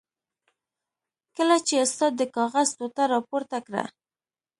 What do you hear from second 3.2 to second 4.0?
پورته کړه.